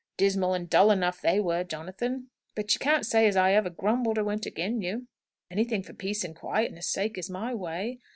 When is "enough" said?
0.89-1.21